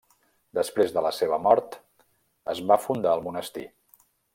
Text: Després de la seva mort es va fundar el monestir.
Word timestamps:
Després 0.59 0.93
de 0.95 1.03
la 1.07 1.11
seva 1.17 1.39
mort 1.49 1.77
es 2.55 2.65
va 2.73 2.83
fundar 2.89 3.17
el 3.19 3.27
monestir. 3.31 3.71